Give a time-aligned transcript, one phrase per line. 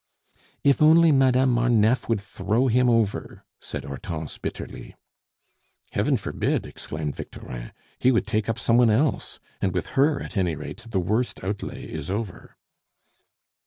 [0.63, 4.95] "If only Madame Marneffe would throw him over!" said Hortense bitterly.
[5.91, 7.71] "Heaven forbid!" exclaimed Victorin.
[7.99, 11.43] "He would take up some one else; and with her, at any rate, the worst
[11.43, 12.57] outlay is over."